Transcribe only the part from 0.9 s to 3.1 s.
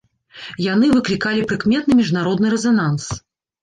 выклікалі прыкметны міжнародны рэзананс.